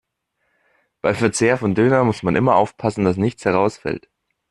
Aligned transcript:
Beim 1.01 1.13
Verzehr 1.13 1.59
von 1.59 1.75
Döner 1.75 2.03
muss 2.03 2.23
man 2.23 2.35
immer 2.35 2.55
aufpassen, 2.55 3.05
dass 3.05 3.17
nichts 3.17 3.45
herausfällt. 3.45 4.09